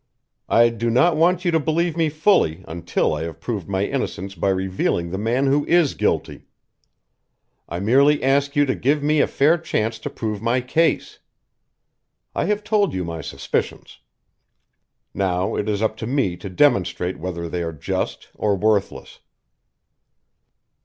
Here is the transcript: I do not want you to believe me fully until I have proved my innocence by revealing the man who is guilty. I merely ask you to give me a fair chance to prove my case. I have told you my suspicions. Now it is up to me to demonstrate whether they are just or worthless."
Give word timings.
I 0.49 0.69
do 0.69 0.89
not 0.89 1.15
want 1.15 1.45
you 1.45 1.51
to 1.51 1.59
believe 1.59 1.95
me 1.95 2.09
fully 2.09 2.63
until 2.67 3.13
I 3.13 3.21
have 3.21 3.39
proved 3.39 3.69
my 3.69 3.85
innocence 3.85 4.33
by 4.33 4.49
revealing 4.49 5.11
the 5.11 5.19
man 5.19 5.45
who 5.45 5.63
is 5.67 5.93
guilty. 5.93 6.47
I 7.69 7.79
merely 7.81 8.23
ask 8.23 8.55
you 8.55 8.65
to 8.65 8.73
give 8.73 9.03
me 9.03 9.19
a 9.21 9.27
fair 9.27 9.59
chance 9.59 9.99
to 9.99 10.09
prove 10.09 10.41
my 10.41 10.59
case. 10.59 11.19
I 12.33 12.45
have 12.45 12.63
told 12.63 12.95
you 12.95 13.03
my 13.05 13.21
suspicions. 13.21 13.99
Now 15.13 15.55
it 15.55 15.69
is 15.69 15.83
up 15.83 15.95
to 15.97 16.07
me 16.07 16.35
to 16.35 16.49
demonstrate 16.49 17.19
whether 17.19 17.47
they 17.47 17.61
are 17.61 17.71
just 17.71 18.29
or 18.33 18.55
worthless." 18.55 19.19